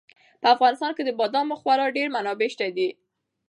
په 0.41 0.47
افغانستان 0.55 0.91
کې 0.95 1.03
د 1.05 1.09
بادامو 1.19 1.59
خورا 1.61 1.85
ډېرې 1.95 2.09
منابع 2.15 2.47
شته 2.53 2.67
دي. 2.77 2.89